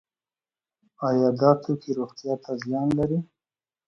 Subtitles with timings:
[1.07, 3.19] آیا دا توکي روغتیا ته زیان لري؟